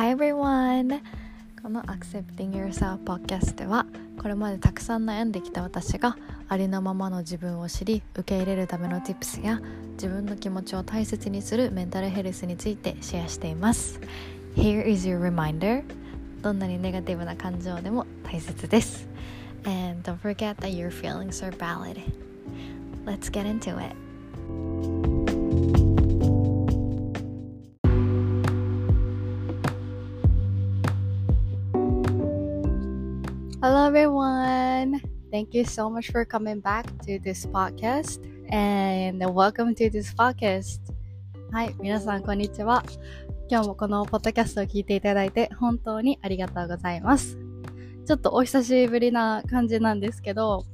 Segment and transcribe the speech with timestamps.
[0.00, 1.02] Hi everyone!
[1.62, 3.84] この Accepting Yourself Podcast では
[4.18, 6.16] これまでたくさん悩んできた私が
[6.48, 9.60] ありのままの自分を知り受け入れるための Tips や
[9.96, 14.00] 自分の気持ちを大切にするメンタルヘルスについてシェアしています
[14.56, 15.84] Here is your reminder
[16.40, 19.06] どんなにネガティブな感情でも大切です
[19.66, 22.00] And don't forget that your feelings are valid
[23.04, 23.94] Let's get into it
[33.62, 35.02] Hello, everyone.
[35.30, 40.80] Thank you so much for coming back to this podcast and welcome to this podcast.
[41.52, 42.82] はい、皆さん、こんにちは。
[43.50, 47.38] 今日もこのポッドキャストを聞いていただいて本当にありがとうございます。
[48.06, 50.64] ちょっとお久しぶりな感じなんですけど、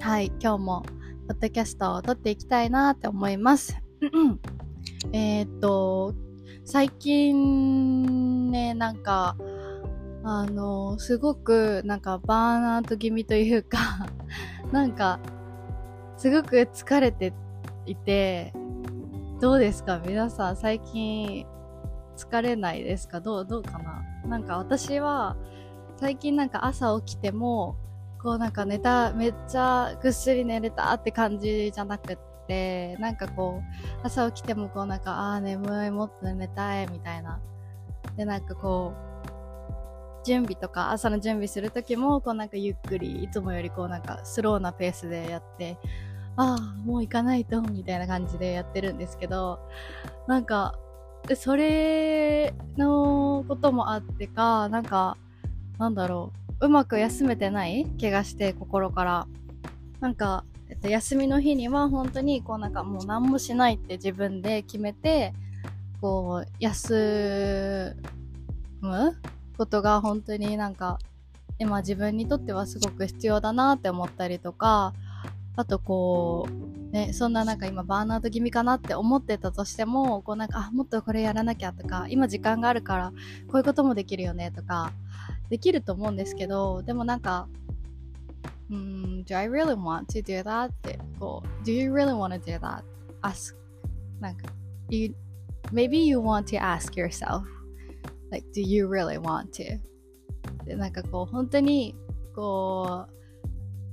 [0.00, 0.82] はい、今日も
[1.28, 3.76] ポッドキャストを撮っていきたいなって思います。
[5.12, 6.14] えっと、
[6.64, 9.36] 最近ね、なんか、
[10.22, 13.78] あの、すごくなんかバーンアウト気味というか
[14.72, 15.18] なんか、
[16.16, 17.32] すごく疲れて
[17.86, 18.52] いて、
[19.40, 20.00] どうですか？
[20.06, 21.46] 皆さん最近
[22.16, 23.20] 疲れないですか？
[23.20, 24.02] どう、どうかな？
[24.28, 25.36] なんか私は
[25.96, 27.76] 最近なんか朝起きても、
[28.22, 37.40] こうなんか寝た、めっちゃぐっすり寝れたって感じじゃなくって、なんかこう、朝起きてもこうなんか、ああ、眠い、もっと寝たい、みたいな。
[38.16, 39.09] で、なんかこう、
[40.24, 45.78] 準備とか朝の準備する時もこうなんかゆっくりいつもよりこうなんかスローなペースでやって
[46.36, 49.60] ああもう行かないとみたいな感じでやってるんですけど
[50.26, 50.78] なんか
[51.34, 55.16] それのこともあってかなんか
[55.78, 59.26] なんだろううまく休めてない怪我して心から。
[60.00, 65.34] なんか、えっと、休みの日には本当にこうなんかもう何もしないって自分で決めて
[66.00, 67.94] こう休
[68.80, 69.16] む
[69.60, 70.98] ことが本当になんか
[71.58, 74.94] 今自分にとってはすごく必要だなって思ったりとか
[75.54, 83.12] あとこうねそんななんか今バーンアウト気味かなって思ってたとしてもこうなんかあもっとこれやらなきゃとか今時間があるから
[83.48, 84.92] こういうこともできるよねとか
[85.50, 87.46] できると思うんですけどでもなんか
[88.70, 90.68] うん Do I really want to do that?
[90.68, 92.82] ってこう Do you really want to do that?
[93.20, 93.54] ask
[94.20, 94.46] なんか
[94.88, 95.14] you,
[95.70, 97.59] maybe you want to ask yourself
[98.30, 99.78] like, do you really want to?
[100.64, 101.94] で、なんかこう、本当に、
[102.34, 103.20] こう、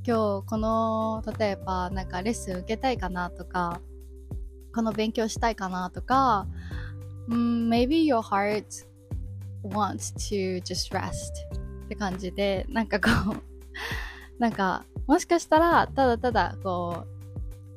[0.05, 3.81] 今日この、例えば、なんかレッスン受けたいかなとか、
[4.73, 6.47] この勉強したいかなとか、
[7.29, 8.65] mm, maybe your heart
[9.63, 11.11] wants to just rest
[11.85, 13.43] って感じで、なんかこう、
[14.39, 17.17] なんか、もしかしたら、ただただ、こう、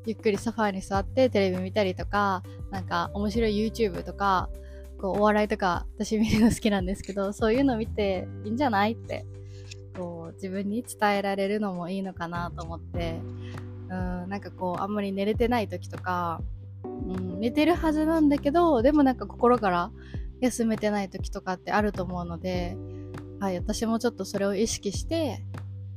[0.06, 4.48] ゆっくりソファーに座ってテレビ見たりとか、なんか面白い YouTube とか、
[5.00, 9.24] こうお笑いとか私見るの好きなんですけど そういうの見ていいんじゃないって
[9.96, 13.20] こう自分に伝えられるのもいいのかなと思って
[13.88, 16.40] うんなんかこうあんまり寝れてない時とか、
[16.84, 19.90] うん、寝てるはずなんだけどでもなんか心から
[20.40, 22.76] 休めてない時とかってあると思うので、
[23.40, 25.44] はい、私もちょっとそれを意識して、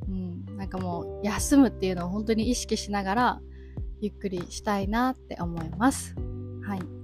[0.07, 3.41] うん、なんかもう休むっていうのを本当に意識しながら
[4.01, 6.15] ゆっくりしたいなって思います。
[6.65, 7.02] はい。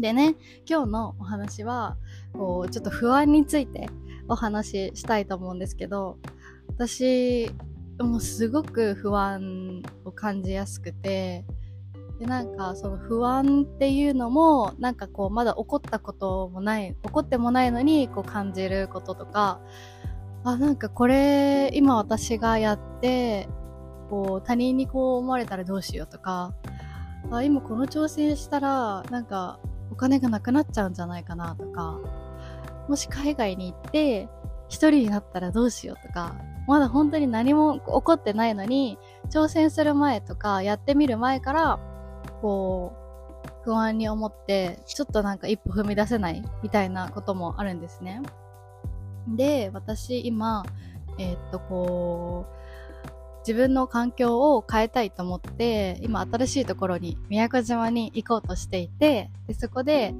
[0.00, 0.34] でね、
[0.66, 1.96] 今日のお話は、
[2.32, 3.88] こう、ちょっと不安について
[4.28, 6.16] お話ししたいと思うんですけど、
[6.68, 7.50] 私、
[7.98, 11.44] もうすごく不安を感じやすくて、
[12.18, 19.60] で、なんかその不安っていうのも、なんかこう、まだ起こったこともない、起こってもないのに、こう感じることとか、
[20.44, 23.48] あ、なんかこれ、今私がやって、
[24.08, 26.54] こう、他人にこう思われたらどうしようとか、
[27.30, 31.98] あ、今この挑戦したら、なんか、お金がなくなっちゃうんじゃないかなとか、
[32.88, 34.28] もし海外に行って
[34.68, 36.36] 一人になったらどうしようとか、
[36.66, 38.98] まだ本当に何も起こってないのに、
[39.28, 41.78] 挑戦する前とか、やってみる前から、
[42.40, 43.00] こう、
[43.64, 48.22] 不安に思って、ちょっとなんか一歩踏み出せないみたいなこともあるんですね。
[49.28, 50.64] で、私今、
[51.18, 52.59] えー、っと、こう、
[53.40, 60.14] 自分の環境を変えたいと思って、今新しいところに、宮古島に行こうとしていて、で、そこで、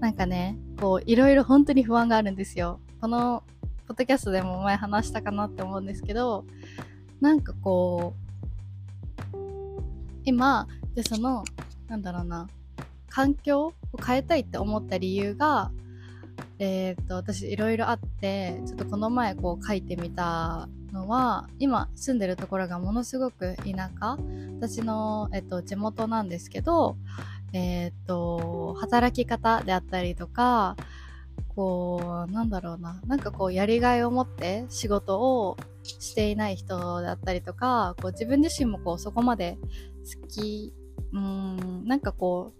[0.00, 2.80] なんかね、こう、いろいろ本当に不安があるんですよ。
[3.00, 3.44] この、
[3.86, 6.44] ポッドキャストでも前話したかなって思うんですけど、
[7.20, 8.14] なんかこ
[9.32, 9.36] う、
[10.24, 11.44] 今、で、その、
[11.88, 12.48] なんだろうな、
[13.08, 13.74] 環境を
[14.04, 15.70] 変えたいって思った理由が、
[16.58, 24.16] えっ、と、私いろいろあって、ちょっとこの前こう書いてみたのは今住んでるところがものすごく田舎。
[24.60, 26.96] 私の、えっと、地元なんですけど、
[27.52, 30.76] えっと働き方であったりとか
[31.54, 39.56] こう、なんだろうな、なんかこう、やりがいを持って仕事をしていない人だったりとか、こう自分自身もこう、そこまで
[40.20, 40.74] 好き、
[41.12, 42.52] うん、なんかこ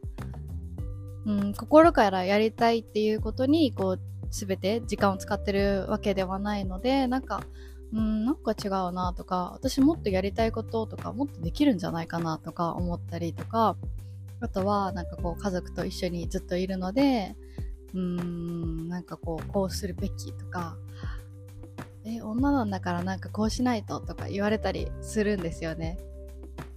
[1.27, 7.43] う、うん、心からやりたいっていうことに、こう、すべて時間を使ってるわけではないので、なんか、
[7.94, 13.76] うん、なんか違うなとか、私もっとやりたいこととか、もっとできるんじゃないかなとか思ったりとか、
[14.41, 17.37] あとは、なんかこう、家族と一緒にずっといるので、
[17.94, 20.76] うーん、なんかこう、こうするべきとか、
[22.05, 25.99] え、女なんだからなんかこうしないととか言われたりするんですよね。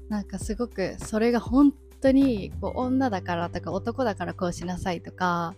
[0.07, 5.55] なんかすごくそれが本当にこう女だからとか男だからこうしなさいとか、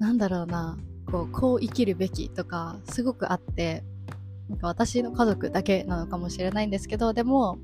[0.00, 0.76] なんだろうな、
[1.12, 3.84] こう、こう生きるべきとかすごくあって、
[4.48, 7.58] なんか私の家族だけなのかもしれないんですけど、でも、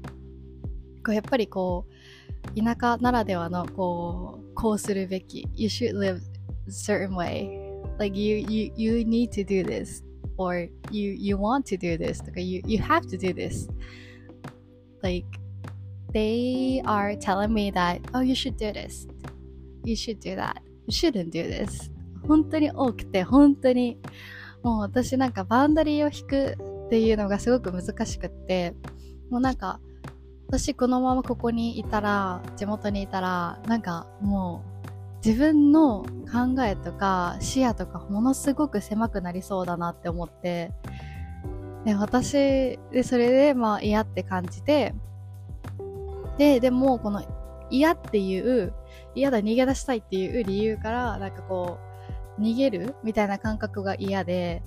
[1.04, 5.48] こうやっぱりこう、田舎ならではのこう、こうするべき。
[5.54, 6.20] You should live
[6.66, 7.58] a certain way.
[7.98, 10.02] Like you, you, you need to do this.
[10.36, 12.24] Or you, you want to do this.
[12.24, 13.68] とか you, you have to do this.
[15.02, 15.26] Like,
[16.12, 19.06] they are telling me that, oh, you should do this.
[19.84, 20.62] You should do that.
[20.86, 21.90] You shouldn't do this.
[22.26, 23.98] 本当に多くて、本当に、
[24.62, 28.74] もう私なんかバウンダリーを引くっていうのがすごく難しくって、
[29.30, 29.78] もうなんか、
[30.48, 34.88] 私このままここにいたら、地元にいたら、なんかもう
[35.24, 40.72] 自分の考えとか視野とかものすごく狭くなりそうだなって思って、
[41.84, 42.32] で私
[42.90, 44.92] でそれでまあ嫌って感じて、
[46.38, 47.22] で、でもこの
[47.70, 48.72] 嫌っていう、
[49.14, 51.78] 嫌だ逃げ出したいっていう理由から、なんかこ
[52.36, 54.64] う、逃げるみたいな感覚が嫌で、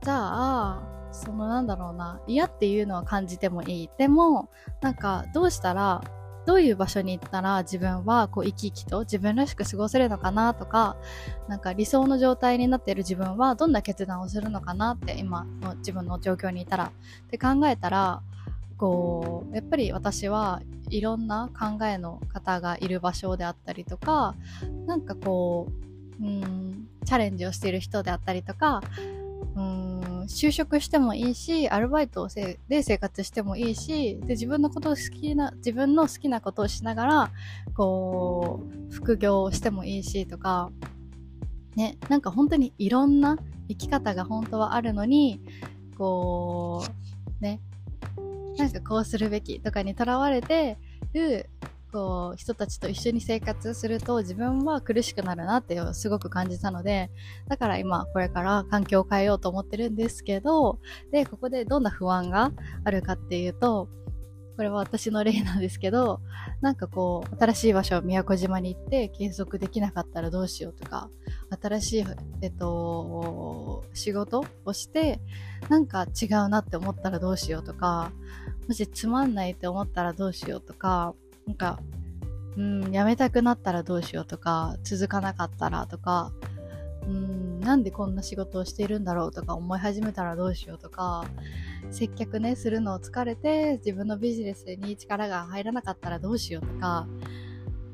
[0.00, 3.90] じゃあ、そのなんだろうな、嫌っていうのは感じてもいい。
[3.98, 4.48] でも、
[4.80, 6.02] なんかどうしたら、
[6.46, 10.96] どういう場所に行ったら自分はこう生き生きと自分らしく過ごせるのかなとか、
[11.46, 16.90] なんか理想の状態になっている自分はどんな決断をするのかなって今の自分の状況にいたらっ
[17.30, 18.22] て考えたら、
[18.78, 24.34] こう、やっぱり私はいろんな考えの方がいる場所であったりとか、
[24.86, 25.68] なんかこ
[26.18, 28.80] う、うん、チャレンジをしている人であったりとか、
[29.54, 29.97] うん
[30.28, 32.28] 就職してもいいし、アルバイト
[32.68, 37.30] で生活してもいいし、で、自分のことを好きな、自分の好きなことをしながら、
[37.74, 40.70] こう、副業をしてもいいしとか、
[41.76, 43.38] ね、なんか本当にいろんな
[43.68, 45.40] 生き方が本当はあるのに、
[45.96, 46.84] こ
[47.40, 47.60] う、ね、
[48.58, 50.76] なんかこうするべきとかにとらわれて
[51.14, 51.48] る
[51.92, 57.10] こう人たちと一緒に生活すると自分は苦しくなるなってすごく感じたので
[57.48, 60.78] だから今これから環境を変えようと思ってるんですけど
[61.10, 62.52] でここでどんな不安が
[62.84, 63.88] あるかっていうと
[64.58, 66.20] これは私の例なんですけど
[66.60, 71.10] なんかこう新しい場所宮古島に行って継続できなかったらどうしようとか
[71.62, 72.04] 新しい、
[72.42, 75.20] えっと、仕事をして
[75.68, 78.10] なんか違うなって思ったらどうしようとか
[78.66, 81.14] もしつまんないって思ったらどうしようとか
[81.48, 81.80] なんか、
[82.58, 86.30] うん、やめたくなったらどうしようとか、続かなかったらとか、
[87.06, 91.24] うん、なんでこんな仕事をしているんだろうとか思い始めたらどうしようとか、
[91.90, 97.08] 接客ね、するのを疲れて自分のビジネスに力が入らなかったらどうしようとか、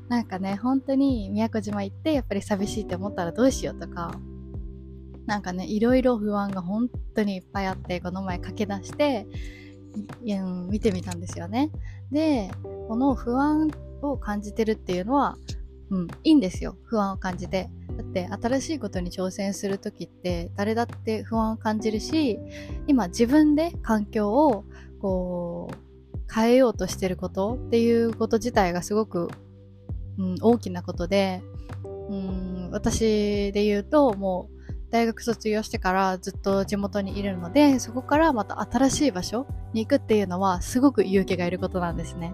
[0.09, 4.19] なんかね、本当に宮古島行ってやっぱり寂しいって思ったらどうしようとか、
[5.27, 9.25] なんかね、いろいろ不安が本当にいっぱいあって、この前駆け出して、
[10.67, 11.71] 見てみたんですよね。
[12.11, 12.51] で、
[12.87, 13.71] この不安
[14.01, 15.37] を感じてるっていうのは、
[15.89, 16.77] うん、いいんですよ。
[16.85, 17.69] 不安を感じて。
[17.97, 22.39] だって新しいことに挑戦するときって誰だって不安を感じるし、
[22.87, 24.65] 今自分で環境を
[25.01, 29.29] こう変えようとしてることっていうこと自体がすごく、
[30.17, 31.41] うん、大きなことで、
[32.09, 34.54] うん、私で言うともう
[34.95, 42.33] 大学卒業してからずっと地元にいるので、そこからまた新しい場所に行くっていうのはすごく勇気がいることなんですね。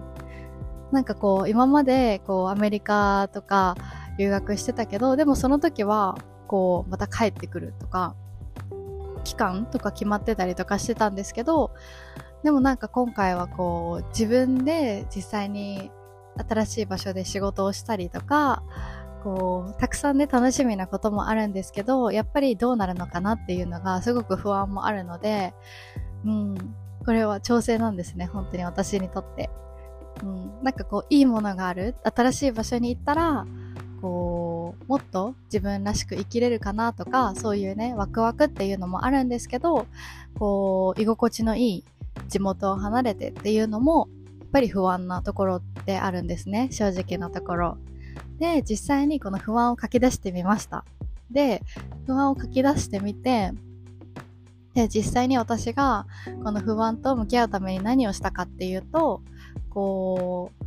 [0.92, 3.76] なんかこう、今までこう、アメリカとか
[4.16, 6.16] 留学してたけど、でもその時は、
[6.46, 8.14] こう、また帰ってくるとか、
[9.24, 11.72] 期間とか決まってたりとかしてたんですけど、
[12.44, 15.90] でもなんか今回はこう、自分で実際に
[16.48, 18.62] 新しい場所で仕事をしたりとか、
[19.22, 25.54] こう、たくさんね、楽しみなこともあるんですけど、やっぱりどうなるのかなっていうのがすごく不安もあるので、
[26.24, 26.74] うん、
[27.04, 29.50] これは調整なんですね、本当に私にとって。
[30.22, 33.46] うん、なんかこう、いいものがある、新しい場所に行ったら、
[34.00, 39.86] こう、もっと自分らしく生きれるかなとか、そういうね、ワクワクっていうのもあるんですけど、
[40.38, 41.84] こう、居心地のいい
[42.28, 44.08] 地元を離れてっていうのも、
[44.40, 47.78] やっぱり不安なところってあるんですね、正直なところ。
[48.42, 50.84] で、実際にこの不安を書き出してみました。
[51.30, 51.62] で、
[52.06, 53.52] 不安を書き出してみて、
[54.74, 56.06] で、実際に私が
[56.42, 59.22] この不安と向き合うために何をしたかっていうと、
[59.70, 60.64] こう、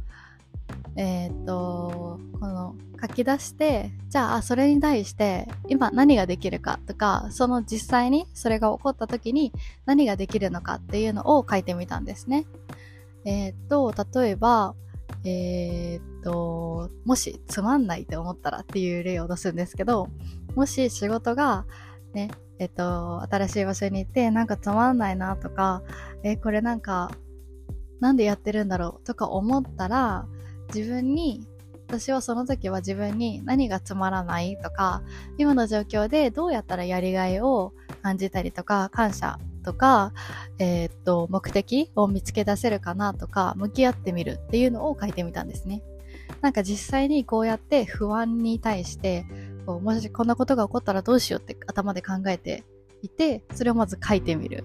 [0.96, 9.52] えっ、ー、と、この書き出して、じゃあそれに対して今何ができるかとか、その実際にそれが起こった時に
[9.86, 12.46] 何ができるのかっていうのを書いてみたんですね。
[13.26, 14.76] えっ、ー、と、例えば、
[15.26, 20.08] えっ、と、もしつまんないって思ったらっていう例を出すんですけど、
[20.56, 21.66] もし仕事が
[22.14, 22.30] ね、
[22.60, 25.82] えっと、新しい場所に行って、なんかつまんないなとか、
[26.24, 27.12] え、これなんか、
[28.00, 30.28] なんでやってるんだろうとか思ったら、
[30.74, 31.48] 自分に、
[31.88, 35.02] 私はその時は自分に何がつまらないとか、
[35.38, 40.14] 今の状況でどうやったらやりがいを感じたりとか、感謝とか、
[40.60, 45.82] えー、っと、目的を見つけ出せるかなとか、向き合ってみるっていうのを書いてみたんですね。
[46.42, 49.26] なんか実際にこうやって不安に対して
[49.66, 52.64] こうもしこんなことが起こったらどうしようって頭で考えて
[53.02, 54.64] いて、それをまず書いてみる。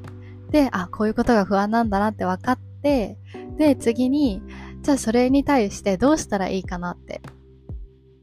[0.50, 3.16] で、あ、こういうことが不安なんだなって分かって、
[3.56, 4.42] で、次に、
[4.82, 7.20] じゃあそれに対してどうしたらいいかなって。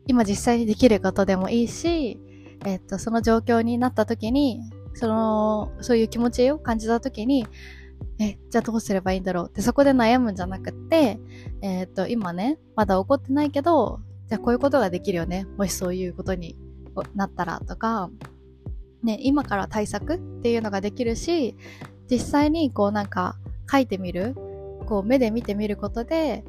[0.08, 2.20] 今実際にできることでもいいし、
[2.66, 4.62] えっと、その状況になった時に、
[4.98, 7.48] その、そういう気持ちを感じた時に、
[8.20, 9.48] え、じゃあどうすればいいんだろう？
[9.48, 11.20] ってそこで悩むんじゃなくって、
[11.62, 15.46] えっと、今ね、まだ起こってないけど、じゃあこういうことができるよね。
[15.58, 16.58] もしそういうことに
[17.16, 18.10] なったらとか、
[19.04, 21.56] ね、今から対策っていうのができるし、
[22.10, 23.38] 実際にこうなんか
[23.72, 24.36] 書いてみる、
[24.88, 26.44] こう目で見てみることで、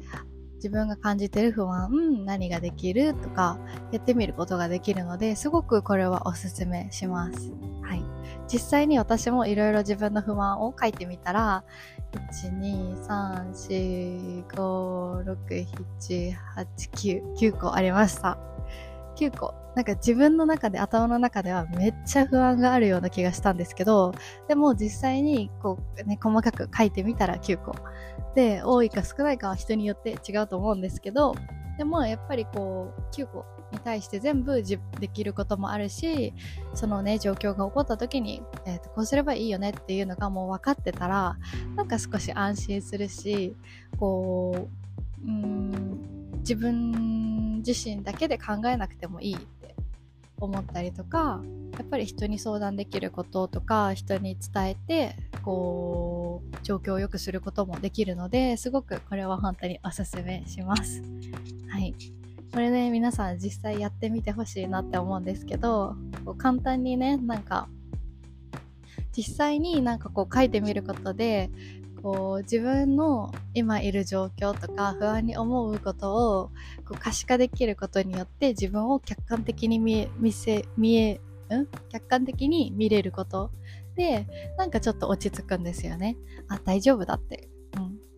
[0.55, 3.59] 自分が感じてる不安、何ができるとか、
[3.91, 7.53] やってみることができるので、すごくこれはおすすめします。
[7.81, 7.98] はい。
[8.51, 11.63] 実際に私もいろいろ自分の不安を書いてみたら、
[12.43, 15.67] 1、2、3、4、5、6、
[15.99, 18.37] 7、8、9、9個ありました。
[19.15, 19.53] 9個。
[19.75, 24.13] なんか自分の中で、頭の中ではめっちゃ不安があるような気がしたんですけど、
[24.47, 27.75] でも実際にこうね、細かく書いてみたら9個。
[28.35, 31.35] で、多いか少ないかは人によって違うと思うんですけど、
[31.77, 36.33] でもやっぱりこう、9個に対して全部できることもあるし、
[36.73, 41.37] そのね、状況が起こった時に、えーと、こうすればいいよねっていうのがもう分かってたら、
[41.75, 43.55] なんか少し安心するし、
[43.97, 44.69] こ
[45.25, 45.99] う、うん、
[46.39, 49.75] 自分自身だけで考えなくてもいいって
[50.39, 51.41] 思ったりとか
[51.77, 61.01] やっぱり人に相談できることとか人に伝えてこう状況を良くすることもできるのですごくこれは本当におすすめします。
[61.69, 61.93] はい
[62.51, 67.69] これね皆さん実際やってみてほしいなって思うんですけどこう簡単にねなんか
[69.15, 71.49] 実際になんかこう書いてみることで
[72.01, 76.51] こう自分の今いる状況とか不安に思うことを
[76.87, 81.19] こう可視化できることによって自分を客観的に見え見せ見え
[81.53, 81.67] ん？
[81.89, 83.51] 客観的に見れること
[83.95, 84.25] で
[84.57, 86.15] なんかちょっと落ち着くんですよね。
[86.47, 87.49] あ大丈夫だって、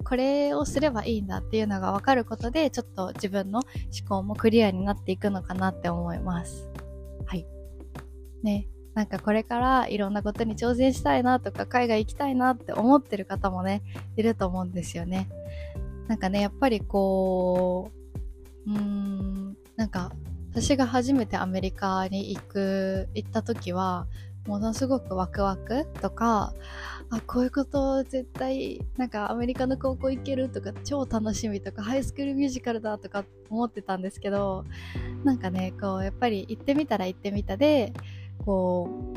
[0.03, 6.69] これをすればいいんだっていうのが分かることでちょっと自分の思考もクリアになっていくのかなって思います。
[7.25, 7.45] はい。
[8.43, 8.67] ね。
[8.93, 13.81] なんかこれからいろんなことに挑戦したいなとか海外行きたいなって思ってる方もね、
[14.17, 15.29] いると思うんですよね。
[16.07, 17.91] なんかね、やっぱりこ
[18.67, 20.11] う、うーん、なんか
[20.51, 24.07] 私が初めてアメリカに行く、行った時は、
[24.47, 26.53] ものすごくワクワクとか、
[27.09, 34.65] あ、こういうこと絶対、なんかアメリカの高校行けるとか超楽しみとか、ハイスクールミュージカルだとか思ってたんですけど、
[35.23, 37.93] なんかね、こう、やっぱり行ってみたら行ってみたで、
[38.45, 39.13] こ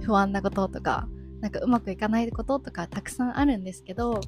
[0.00, 1.08] う、不安なこととか、
[1.40, 4.20] なんかうまくいかないこととかたくさんあるんですけど、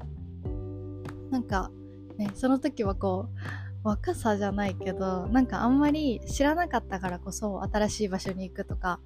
[1.29, 1.71] なんか、
[2.17, 3.37] ね、その時はこう、
[3.83, 8.99] 若さじゃないけど、なんかあんまり知らなかったからこそ新しい場所に行くとか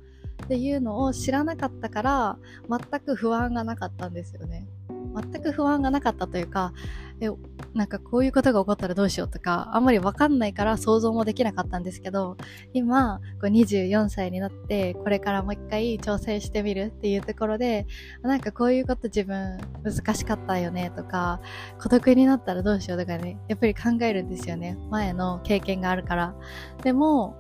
[0.44, 2.38] っていうのを知らなかったから
[2.70, 4.68] 全く不安がなかったんですよね。
[5.15, 6.74] 全く不安がなかったというか、
[7.22, 7.30] え、
[7.74, 12.36] なんかこういうことが起こったらどうしようとか、あんまりわかんないから想像もできなかったんですけど、
[12.74, 17.88] 今、こう24歳になって、これからもう一回挑戦してみるっていうところで、
[18.22, 21.39] なんかこういうこと自分難しかったよねとか、
[21.82, 24.77] 孤独になったらどうしようとかね、やっぱり考えるんですよね。
[24.89, 26.36] 前の経験があるから。
[26.84, 27.38] でも、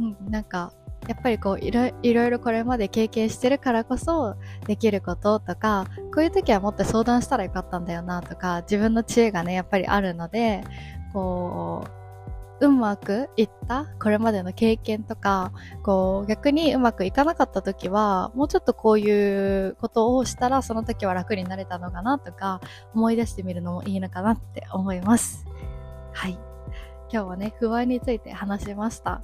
[0.00, 0.72] うん、なんか、
[1.06, 4.36] やっぱりこういろいろこれまで経験してるからこそ
[4.66, 10.64] できることとかこういう時はもっと相談したらよかったんだよなとか自分の知恵がねやっぱりあるので
[11.12, 11.98] こう
[12.60, 15.52] うまくいったこれまでの経験とか
[15.82, 22.60] こう逆にうまくいかなかった時はもうちょっとこういうことをしたらその時は楽になれたのかなとか
[22.94, 25.46] 思い出してみるのもいいのかなって思います。
[26.12, 26.47] はい。
[27.12, 29.22] 今日はね、不安について話しました。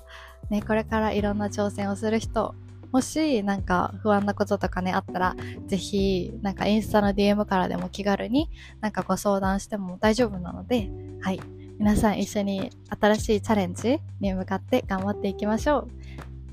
[0.51, 2.55] ね、これからいろんな挑戦をする人、
[2.93, 5.37] もしなんか不安なこととかね、あったら、
[5.67, 8.51] ぜひ、なんかインスタの DM からでも気軽に
[8.81, 11.41] なんかご相談しても大丈夫なので、はい。
[11.79, 15.89] 皆さん一緒に新しいチャレンジに向かって頑張っていきましょう。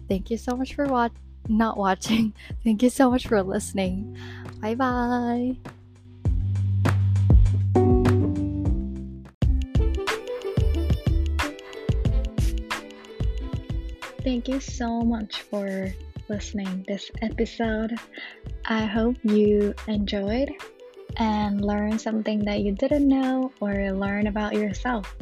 [0.09, 1.31] Thank you so much for watching.
[1.47, 2.33] not watching.
[2.63, 4.17] Thank you so much for listening.
[4.59, 5.57] Bye bye.
[14.41, 15.93] Thank you so much for
[16.27, 17.93] listening this episode.
[18.65, 20.49] I hope you enjoyed
[21.17, 25.15] and learned something that you didn't know or learn about yourself.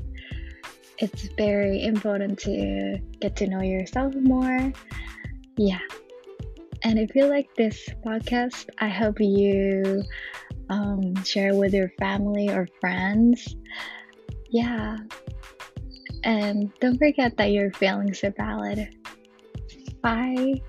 [1.00, 4.72] It's very important to get to know yourself more.
[5.58, 5.84] Yeah.
[6.84, 10.02] And if you like this podcast, I hope you
[10.70, 13.54] um, share with your family or friends.
[14.50, 14.96] Yeah.
[16.24, 18.96] And don't forget that your feelings are valid.
[20.04, 20.62] Bye.